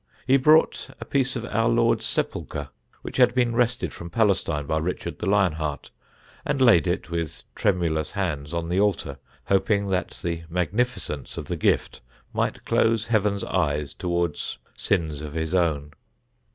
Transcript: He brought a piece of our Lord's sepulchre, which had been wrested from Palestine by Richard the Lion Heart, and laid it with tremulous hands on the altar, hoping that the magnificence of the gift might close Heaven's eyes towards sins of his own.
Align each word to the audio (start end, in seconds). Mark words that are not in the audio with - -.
He 0.25 0.37
brought 0.37 0.89
a 0.99 1.05
piece 1.05 1.35
of 1.35 1.45
our 1.45 1.69
Lord's 1.69 2.07
sepulchre, 2.07 2.69
which 3.03 3.17
had 3.17 3.35
been 3.35 3.55
wrested 3.55 3.93
from 3.93 4.09
Palestine 4.09 4.65
by 4.65 4.79
Richard 4.79 5.19
the 5.19 5.29
Lion 5.29 5.51
Heart, 5.51 5.91
and 6.43 6.59
laid 6.59 6.87
it 6.87 7.11
with 7.11 7.43
tremulous 7.53 8.13
hands 8.13 8.51
on 8.51 8.67
the 8.69 8.79
altar, 8.79 9.19
hoping 9.45 9.89
that 9.89 10.19
the 10.23 10.41
magnificence 10.49 11.37
of 11.37 11.45
the 11.49 11.55
gift 11.55 12.01
might 12.33 12.65
close 12.65 13.05
Heaven's 13.05 13.43
eyes 13.43 13.93
towards 13.93 14.57
sins 14.75 15.21
of 15.21 15.33
his 15.35 15.53
own. 15.53 15.93